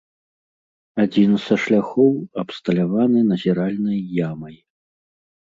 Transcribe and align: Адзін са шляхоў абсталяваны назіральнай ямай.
Адзін 1.03 1.31
са 1.47 1.57
шляхоў 1.65 2.09
абсталяваны 2.45 3.19
назіральнай 3.31 3.99
ямай. 4.29 4.57